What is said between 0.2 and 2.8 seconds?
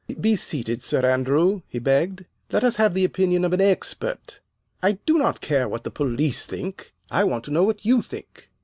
seated, Sir Andrew," he begged. "Let us